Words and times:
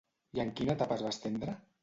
I 0.37 0.41
en 0.43 0.53
quina 0.59 0.75
etapa 0.79 0.97
es 0.97 1.05
va 1.09 1.13
estendre? 1.17 1.57